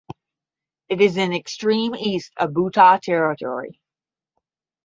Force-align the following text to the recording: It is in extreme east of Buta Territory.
It 0.89 0.99
is 0.99 1.17
in 1.17 1.31
extreme 1.31 1.93
east 1.93 2.31
of 2.39 2.49
Buta 2.55 2.99
Territory. 2.99 3.79